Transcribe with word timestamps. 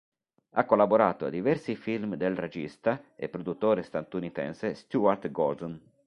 Ha 0.53 0.65
collaborato 0.65 1.25
a 1.25 1.29
diversi 1.29 1.75
film 1.75 2.15
del 2.15 2.35
regista, 2.35 3.03
e 3.15 3.29
produttore 3.29 3.83
statunitense 3.83 4.73
Stuart 4.73 5.29
Gordon. 5.29 5.79